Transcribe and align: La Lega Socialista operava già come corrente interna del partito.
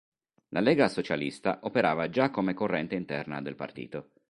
La 0.47 0.61
Lega 0.61 0.87
Socialista 0.87 1.59
operava 1.61 2.09
già 2.09 2.31
come 2.31 2.55
corrente 2.55 2.95
interna 2.95 3.39
del 3.39 3.53
partito. 3.55 4.09